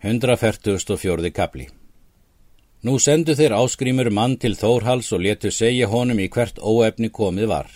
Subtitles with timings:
[0.00, 1.32] 144.
[1.34, 1.64] kapli
[2.86, 7.48] Nú sendu þeir áskrimur mann til Þórhals og letu segja honum í hvert óefni komið
[7.50, 7.66] var.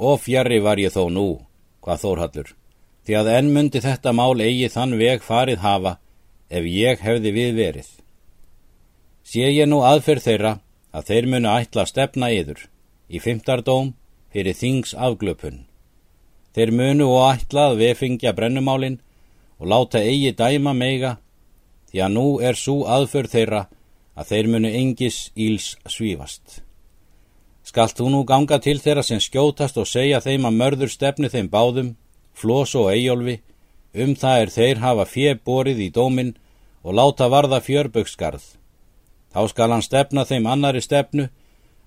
[0.00, 1.26] Og fjarrri var ég þó nú,
[1.84, 2.48] hvað Þórhallur,
[3.04, 5.94] því að enn myndi þetta mál eigi þann veg farið hafa
[6.48, 7.92] ef ég hefði við verið.
[9.20, 10.56] Sé ég nú aðferð þeirra
[10.96, 12.64] að þeir munu ætla að stefna yður
[13.12, 13.92] í fymtardóm
[14.32, 15.66] fyrir þings afglöpun.
[16.56, 19.02] Þeir munu og ætla að vefingja brennumálinn
[19.58, 21.16] og láta eigi dæma meiga,
[21.90, 23.66] því að nú er svo aðför þeirra
[24.16, 26.62] að þeir munu engis íls svífast.
[27.62, 31.48] Skalt þú nú ganga til þeirra sem skjótast og segja þeim að mörður stefni þeim
[31.52, 31.94] báðum,
[32.34, 33.38] flós og eigolfi,
[33.94, 36.34] um það er þeir hafa fjeborið í dómin
[36.82, 38.42] og láta varða fjörböksgarð.
[39.32, 41.28] Þá skal hann stefna þeim annari stefnu,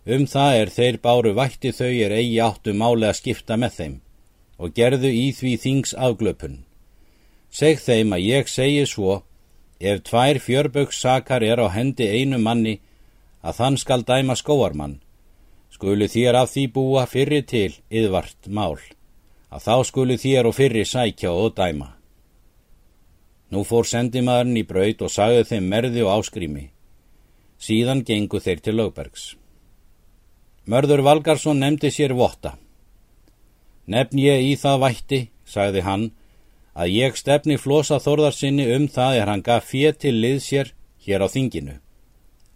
[0.05, 3.95] um það er þeir báru vætti þau er eigi áttu máli að skipta með þeim
[4.55, 6.64] og gerðu í því þings afglöpun.
[7.55, 9.21] Seg þeim að ég segi svo,
[9.79, 12.79] ef tvær fjörbökssakar er á hendi einu manni,
[13.39, 14.97] að þann skal dæma skóarmann,
[15.71, 18.75] skulu þér af því búa fyrri til yðvart mál,
[19.53, 21.93] að þá skulu þér og fyrri sækja og dæma.
[23.53, 26.65] Nú fór sendimaðurinn í braut og sagði þeim merði og áskrými.
[27.61, 29.35] Síðan gengu þeir til lögbergs.
[30.67, 32.57] Mörður Valgarsson nefndi sér votta.
[33.85, 36.07] Nefn ég í það vætti, sagði hann,
[36.75, 40.71] að ég stefni flosa þorðarsinni um það er hann gaf fér til lið sér
[41.05, 41.79] hér á þinginu.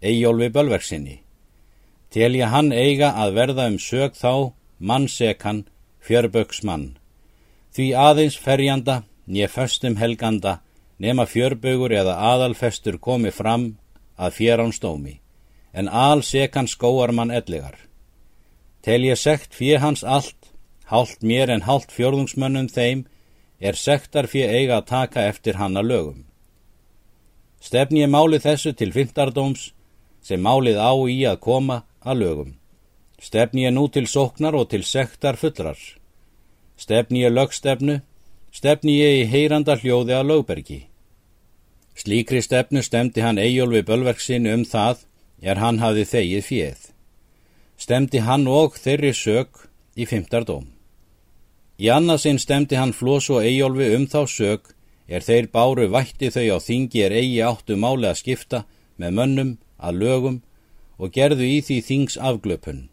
[0.03, 1.17] Eyjólfi Bölverksinni.
[2.11, 5.65] Telja hann eiga að verða um sög þá, mannsekan,
[6.01, 6.97] fjörböksmann.
[7.75, 10.59] Því aðeins ferjanda, nýja föstum helganda,
[10.97, 13.77] nema fjörbögur eða aðalfestur komi fram
[14.17, 15.19] að fjörán stómi,
[15.71, 17.77] en alsekan skóar mann ellegar.
[18.83, 20.51] Telja sekt fyrir hans allt,
[20.89, 23.05] hálft mér en hálft fjörðungsmönnum þeim,
[23.59, 26.25] er sektar fyrir eiga að taka eftir hanna lögum.
[27.59, 29.71] Stefni ég málið þessu til fymtardóms
[30.23, 32.51] sem málið á í að koma að lögum.
[33.19, 35.79] Stefni ég nú til sóknar og til sektar fullrar.
[36.79, 37.99] Stefni ég lögstefnu,
[38.51, 40.79] stefni ég í heyranda hljóði að lögbergi.
[41.99, 45.03] Slíkri stefnu stemdi hann Eyjólfi Bölverksinu um það
[45.43, 46.81] er hann hafði þegið fjöð.
[47.75, 49.65] Stemdi hann og þeirri sög
[49.99, 50.78] í fymtardóm.
[51.79, 54.73] Í annarsinn stemdi hann Flós og Eyjólfi um þá sög
[55.07, 58.65] er þeir báru vætti þau á þingi er eigi áttu máli að skipta
[58.99, 60.41] með mönnum að lögum
[60.99, 62.89] og gerðu í því þings afglöpun.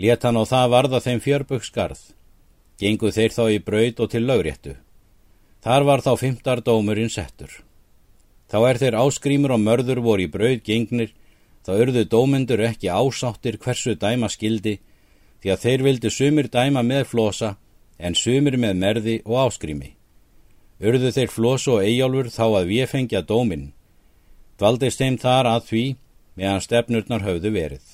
[0.00, 2.00] Let hann á það varða þeim fjörböksgarð.
[2.80, 4.76] Gengu þeir þá í braud og til lögréttu.
[5.60, 7.52] Þar var þá fymtar dómurinn settur.
[8.48, 11.12] Þá er þeir áskrímur og mörður voru í braud gengnir,
[11.68, 14.78] þá örðu dómendur ekki ásáttir hversu dæma skildi,
[15.44, 17.58] því að þeir vildu sumir dæma með flosa
[18.00, 19.94] en sumir með merði og áskrými.
[20.80, 23.70] Urðu þeir flós og eigjálfur þá að við fengja dóminn.
[24.58, 25.84] Dvaldist þeim þar að því
[26.40, 27.84] meðan stefnurnar höfðu verið.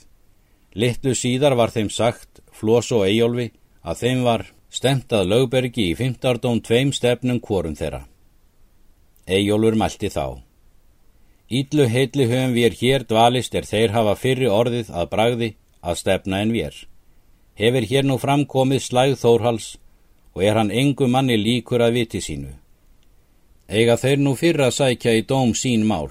[0.76, 3.50] Littlu síðar var þeim sagt, flós og eigjálfi,
[3.82, 8.04] að þeim var stentað lögbergi í fymtardóm tveim stefnum kvorum þeirra.
[9.26, 10.42] Eigjálfur mælti þá.
[11.46, 15.50] Ídlu heitli höfum við hér dvalist er þeir hafa fyrri orðið að bragði
[15.80, 16.84] að stefna en við.
[17.56, 19.68] Hefur hér nú framkomið slæð þórhals
[20.36, 22.50] og er hann engu manni líkur að viti sínu.
[23.72, 26.10] Ega þeir nú fyrra sækja í dóm sín mál.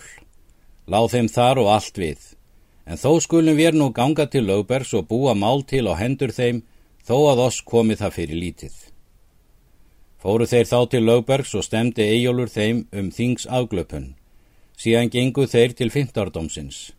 [0.90, 2.24] Láð þeim þar og allt við.
[2.90, 6.64] En þó skulum við nú ganga til lögbers og búa mál til á hendur þeim
[7.06, 8.76] þó að oss komi það fyrir lítið.
[10.18, 14.16] Fóru þeir þá til lögbergs og stemdi eigjólur þeim um þings afglöpun.
[14.74, 16.96] Síðan gengu þeir til fymtardómsins.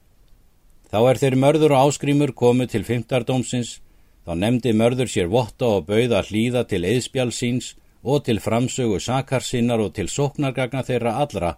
[0.86, 3.80] Þá er þeir mörður og áskrimur komu til fymtardómsins
[4.26, 9.92] Þá nefndi mörður sér votta og bauða hlýða til eðspjálsíns og til framsögu sakarsinnar og
[9.94, 11.52] til sóknargagna þeirra allra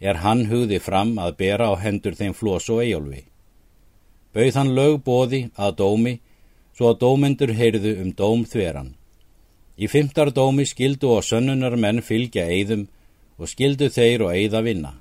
[0.00, 3.22] er hann hugði fram að bera á hendur þeim flós og eigjálfi.
[4.32, 6.14] Bauð hann lög bóði að dómi
[6.76, 8.92] svo að dómendur heyrðu um dóm þveran.
[9.80, 12.88] Í fymtar dómi skildu og sönnunar menn fylgja eigðum
[13.40, 14.92] og skildu þeir og eigða vinna.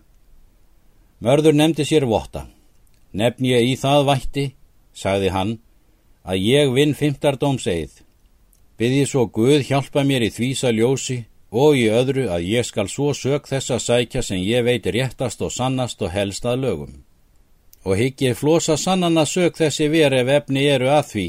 [1.19, 2.47] Mörður nefndi sér votta.
[3.11, 4.45] Nefn ég í það vætti,
[4.95, 5.57] sagði hann,
[6.23, 8.01] að ég vinn fymtardómseið.
[8.77, 13.11] Byði svo Guð hjálpa mér í þvísa ljósi og í öðru að ég skal svo
[13.13, 16.93] sög þessa sækja sem ég veit réttast og sannast og helst að lögum.
[17.83, 21.27] Og higgið flosa sannana sög þessi veri ef efni eru að því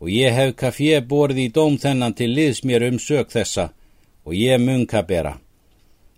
[0.00, 3.70] og ég hef kaffé borð í dóm þennan til liðs mér um sög þessa
[4.24, 5.38] og ég munka bera.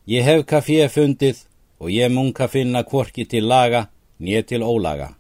[0.07, 1.45] Ég hef kaffé fundið
[1.79, 3.89] og ég munka finna kvorki til laga,
[4.21, 5.18] nýð til ólaga.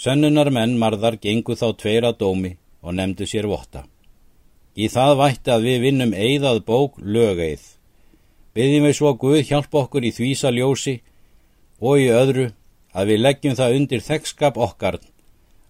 [0.00, 3.82] Sönnunar menn marðar gengu þá tveir að dómi og nefndu sér votta.
[4.72, 7.60] Í það vætti að við vinnum eigðað bók lögeið.
[8.56, 10.96] Byggjum við svo Guð hjálpa okkur í þvísa ljósi
[11.84, 12.48] og í öðru
[12.96, 15.00] að við leggjum það undir þekkskap okkar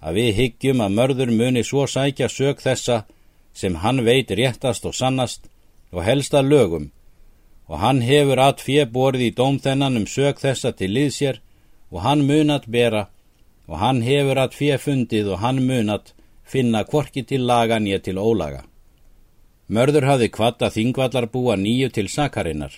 [0.00, 3.02] að við hyggjum að mörður muni svo sækja sög þessa
[3.52, 5.50] sem hann veit réttast og sannast
[5.90, 6.90] og helsta lögum
[7.66, 11.42] og hann hefur að fjeborið í dóm þennan um sög þessa til liðsér
[11.90, 13.08] og hann munat bera
[13.70, 16.12] og hann hefur að fjefundið og hann munat
[16.42, 18.64] finna kvorki til laga nýja til ólaga.
[19.70, 22.72] Mörður hafði kvatta þingvallarbúa nýju til sakarinnar.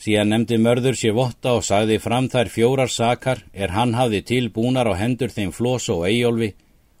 [0.00, 4.88] Síðan nefndi mörður sér votta og sagði fram þær fjórar sakar er hann hafði tilbúnar
[4.88, 6.54] á hendur þeim flós og eigólfi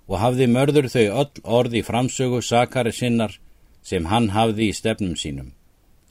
[0.06, 3.38] og hafði mörður þau öll orði framsögu sakari sinnar
[3.82, 5.50] sem hann hafði í stefnum sínum.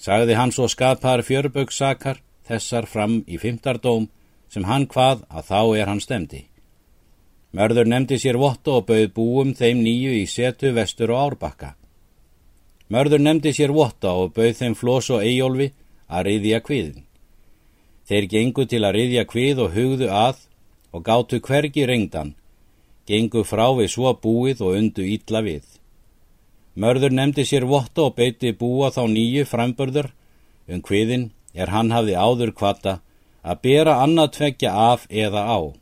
[0.01, 2.19] Sagði hann svo skapar fjörbögg sakar
[2.49, 4.09] þessar fram í fymtardóm
[4.49, 6.47] sem hann hvað að þá er hann stemdi.
[7.51, 11.73] Mörður nefndi sér votta og bauð búum þeim nýju í setu vestur og árbakka.
[12.91, 15.71] Mörður nefndi sér votta og bauð þeim flós og eigólfi
[16.07, 17.03] að riðja kviðin.
[18.07, 20.39] Þeir gengu til að riðja kvið og hugðu að
[20.91, 22.33] og gáttu hvergi reyngdan,
[23.07, 25.63] gengu frá við svo búið og undu ítla við.
[26.75, 30.11] Mörður nefndi sér votta og beiti búa þá nýju frambörður
[30.71, 32.99] um kviðin er hann hafði áður kvata
[33.43, 35.80] að bera annað tveggja af eða á.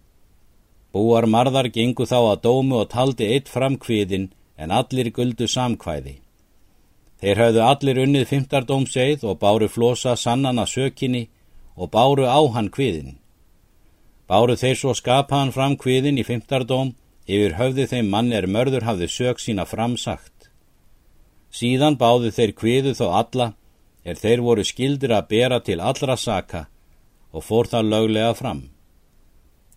[0.94, 6.15] Búar marðar gengu þá að dómu og taldi eitt fram kviðin en allir guldu samkvæði.
[7.19, 11.27] Þeir hafðu allir unnið fymtardómseið og báru flosa sannana sökinni
[11.75, 13.19] og báru á hann kviðin.
[14.27, 16.94] Báru þeir svo skapaðan fram kviðin í fymtardóm
[17.27, 20.50] yfir höfði þeim mann er mörður hafði sök sína framsagt.
[21.51, 23.51] Síðan báðu þeir kviðu þó alla
[24.03, 26.65] er þeir voru skildir að bera til allra saka
[27.33, 28.62] og fór það löglega fram.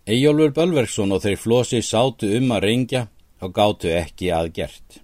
[0.03, 3.05] Ejjólfur Bölverksson og þeir flosi sátu um að ringja
[3.39, 4.97] og gáttu ekki aðgert.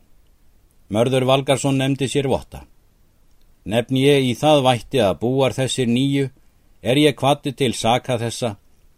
[0.92, 2.66] Mörður Valgarsson nefndi sér votta.
[3.64, 6.26] Nefn ég í það vætti að búar þessir nýju,
[6.84, 8.58] er ég kvatti til saka þessa,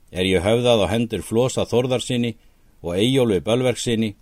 [0.10, 2.34] er ég höfðað á hendur flosa þorðarsinni
[2.82, 4.16] og eigjólfi bölverksinni,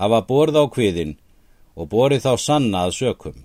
[0.00, 1.18] hafa borð á kviðin
[1.76, 3.36] og borið þá sanna að sökum.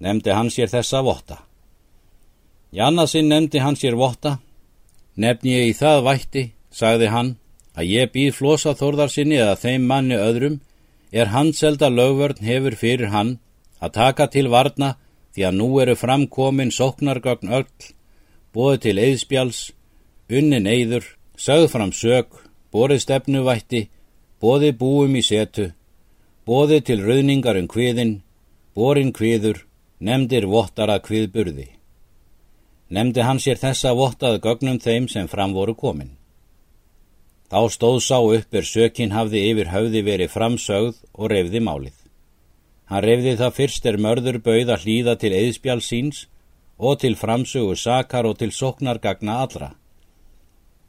[0.00, 1.42] Nefndi hann sér þessa votta.
[2.72, 4.38] Í annarsinn nefndi hann sér votta.
[5.16, 7.30] Nefn ég í það vætti, sagði hann,
[7.76, 10.60] að ég býð flosa þorðarsinni eða þeim manni öðrum
[11.12, 13.36] er handselda lögvörn hefur fyrir hann
[13.80, 14.96] að taka til varna
[15.36, 17.68] því að nú eru framkomin sóknargögn öll,
[18.56, 19.60] bóði til eðspjáls,
[20.32, 21.04] unnin eður,
[21.36, 22.28] sögð fram sög,
[22.72, 23.82] bórið stefnuvætti,
[24.40, 25.70] bóði búum í setu,
[26.48, 28.20] bóði til rauningar um kviðin,
[28.76, 29.64] bórin kviður,
[30.00, 31.75] nefndir vottara kviðburði.
[32.88, 36.12] Nefndi hann sér þessa vottað gögnum þeim sem fram voru komin.
[37.50, 41.96] Þá stóð sá upp er sökin hafði yfir höfði verið framsögð og reyfði málið.
[42.86, 46.26] Hann reyfði það fyrst er mörður bauð að hlýða til eðspjál síns
[46.78, 49.72] og til framsögu sakar og til soknargagna allra.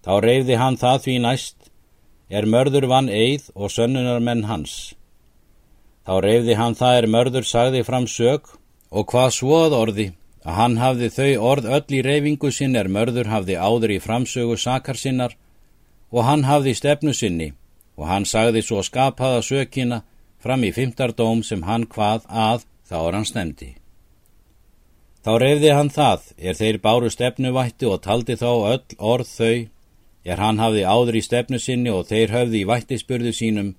[0.05, 1.71] Þá reyfði hann það því næst
[2.29, 4.93] er mörður vann eið og sönnunarmenn hans.
[6.05, 8.53] Þá reyfði hann það er mörður sagði fram sög
[8.93, 10.07] og hvað svoð orði
[10.47, 14.55] að hann hafði þau orð öll í reyfingu sinn er mörður hafði áður í framsögu
[14.55, 15.33] sakar sinnar
[16.11, 17.49] og hann hafði stefnu sinni
[17.99, 20.03] og hann sagði svo skapaða sökina
[20.39, 23.69] fram í fymtardóm sem hann hvað að þá er hann stemdi.
[25.25, 29.55] Þá reyfði hann það er þeir báru stefnuvætti og taldi þá öll orð þau
[30.31, 33.75] er hann hafði áður í stefnu sinni og þeir höfði í vættispurðu sínum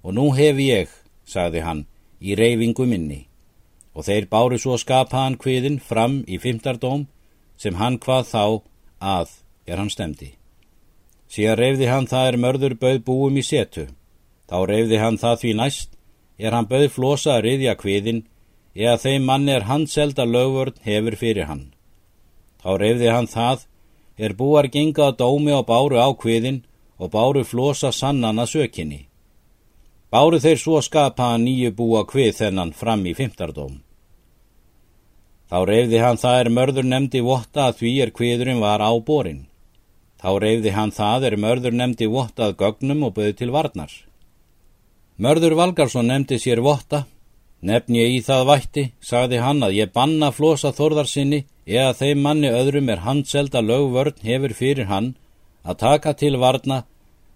[0.00, 0.88] og nú hef ég,
[1.28, 1.84] sagði hann,
[2.24, 3.26] í reyfingu minni
[3.96, 7.06] og þeir báru svo skapaðan kviðin fram í fymtardóm
[7.56, 8.44] sem hann hvað þá
[9.00, 9.30] að
[9.66, 10.34] er hann stemdi.
[11.32, 13.86] Síðan reyfði hann það er mörður bauð búum í setu.
[14.46, 15.88] Þá reyfði hann það því næst,
[16.38, 18.20] er hann bauð flosa að riðja kviðin,
[18.76, 21.64] eða þeim manni er handselda lögvörn hefur fyrir hann.
[22.62, 23.64] Þá reyfði hann það,
[24.18, 26.62] er búar gengað dómi og báru á kviðin
[27.00, 29.06] og báru flosa sannana sökinni.
[30.12, 33.85] Báru þeir svo skapaða nýju búa kvið þennan fram í fymtardóm.
[35.46, 39.44] Þá reyfði hann það er mörður nefndi votta að því er kviðurinn var á borin.
[40.18, 43.92] Þá reyfði hann það er mörður nefndi vottað gögnum og böði til varnar.
[45.22, 47.04] Mörður Valgarsson nefndi sér votta,
[47.62, 52.50] nefn ég í það vætti, sagði hann að ég banna flosa þorðarsinni eða þeim manni
[52.50, 55.14] öðrum er handselda lögvörn hefur fyrir hann
[55.62, 56.82] að taka til varna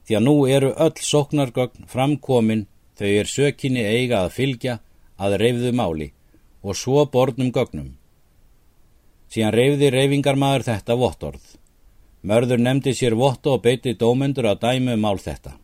[0.06, 2.66] því að nú eru öll soknargögn framkomin
[2.98, 4.76] þau er sökinni eiga að fylgja
[5.16, 6.12] að reyfðu máli
[6.62, 7.99] og svo bornum gögnum.
[9.30, 11.42] Síðan reyfði reyfingarmaður þetta vottorð.
[12.26, 15.54] Mörður nefndi sér votta og beiti dómendur að dæmu um mál þetta.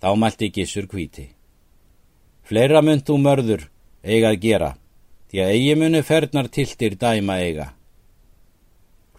[0.00, 1.26] Þá mælti gissur kvíti.
[2.44, 3.66] Fleira mynd þú mörður
[4.04, 4.70] eiga að gera,
[5.30, 7.68] því að eigi muni fernar tiltir dæma eiga.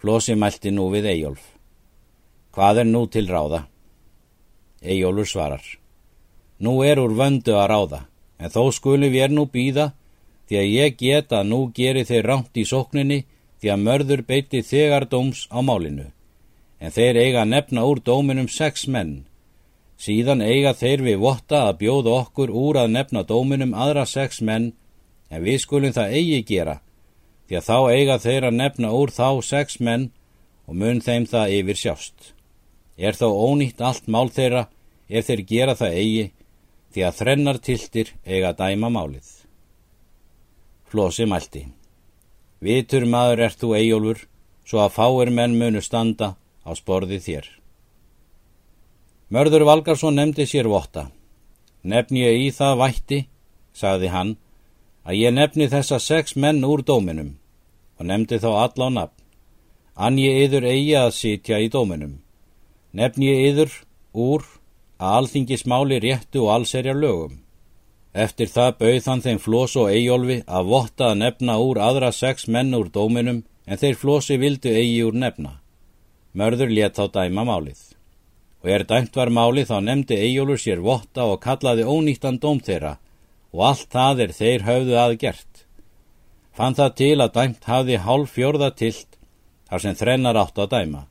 [0.00, 1.42] Flósi mælti nú við Eyjólf.
[2.54, 3.66] Hvað er nú til ráða?
[4.80, 5.64] Eyjólfur svarar.
[6.62, 8.00] Nú er úr vöndu að ráða,
[8.38, 9.90] en þó skulum við er nú býða,
[10.48, 13.24] því að ég get að nú geri þeir ránt í sókninni,
[13.60, 16.10] því að mörður beiti þegar dóms á málinu.
[16.78, 19.24] En þeir eiga að nefna úr dóminum sex menn.
[19.96, 24.74] Síðan eiga þeir við votta að bjóða okkur úr að nefna dóminum aðra sex menn,
[25.32, 26.78] en við skulum það eigi gera,
[27.48, 30.10] því að þá eiga þeir að nefna úr þá sex menn
[30.66, 32.32] og mun þeim það yfir sjást.
[32.96, 34.66] Er þá ónýtt allt mál þeirra
[35.08, 36.28] ef þeir gera það eigi,
[36.92, 39.45] því að þrennar tiltir eiga dæma málið.
[40.90, 41.66] Flósi mælti.
[42.62, 44.20] Vitur maður ert þú eigólfur,
[44.66, 46.34] svo að fáir menn munu standa
[46.66, 47.46] á sporði þér.
[49.30, 51.08] Mörður Valgarsson nefndi sér votta.
[51.82, 53.18] Nefni ég í það vætti,
[53.74, 54.36] sagði hann,
[55.06, 57.34] að ég nefni þessa sex menn úr dóminum
[57.98, 59.22] og nefndi þá alla á nafn.
[59.96, 62.18] Ann ég yður eigi að sitja í dóminum.
[62.92, 63.72] Nefni ég yður
[64.12, 64.44] úr
[65.00, 67.38] að alþingismáli réttu og allserjar lögum.
[68.16, 72.46] Eftir það bauð hann þeim Flós og Eyjólfi að votta að nefna úr aðra sex
[72.48, 75.58] menn úr dóminum en þeir Flósi vildu eigi úr nefna.
[76.32, 77.82] Mörður let þá dæma málið.
[78.64, 82.94] Og er dæmt var málið þá nefndi Eyjólfur sér votta og kallaði ónýttan dóm þeirra
[83.52, 85.66] og allt það er þeir höfðu að gert.
[86.56, 89.18] Fann það til að dæmt hafði hálf fjörða tilt
[89.68, 91.02] þar sem þrennar átt að dæma.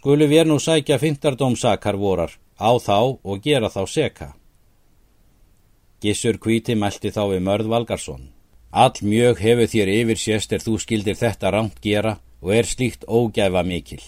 [0.00, 4.30] Skulu við nú sækja fintardómsakar vorar á þá og gera þá seka.
[6.04, 8.26] Gissur kvíti mælti þá við Mörð Valgarsson.
[8.76, 13.06] All mjög hefur þér yfir sést er þú skildir þetta rámt gera og er slíkt
[13.08, 14.02] ógæfa mikil.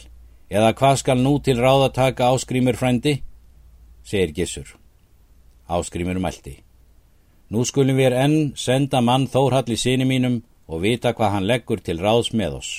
[0.53, 3.23] Eða hvað skal nú til ráða taka áskrimur frændi?
[4.05, 4.76] segir Gissur.
[5.69, 6.59] Áskrimur mælti.
[7.49, 11.81] Nú skulum við enn senda mann Þórhall í síni mínum og vita hvað hann leggur
[11.81, 12.73] til ráðs með oss.